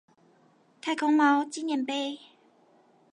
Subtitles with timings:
[0.81, 2.17] 太空貓紀念碑